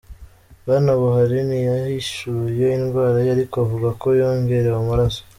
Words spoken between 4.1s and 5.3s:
yongerewe amaraso.